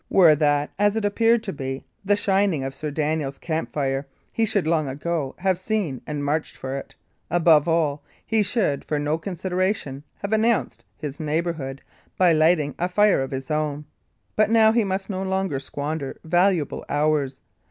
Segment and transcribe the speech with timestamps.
[0.09, 4.45] Were that, as it appeared to be, the shining of Sir Daniel's camp fire, he
[4.47, 6.95] should long ago have seen and marched for it;
[7.29, 11.83] above all, he should, for no consideration, have announced his neighbourhood
[12.17, 13.85] by lighting a fire of his own.
[14.35, 17.39] But now he must no longer squander valuable hours.